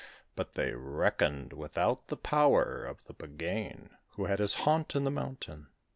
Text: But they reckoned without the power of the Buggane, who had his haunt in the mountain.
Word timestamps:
But 0.35 0.53
they 0.53 0.71
reckoned 0.71 1.53
without 1.53 2.07
the 2.07 2.17
power 2.17 2.83
of 2.83 3.03
the 3.03 3.13
Buggane, 3.13 3.91
who 4.15 4.25
had 4.25 4.39
his 4.39 4.55
haunt 4.65 4.95
in 4.95 5.03
the 5.03 5.11
mountain. 5.11 5.67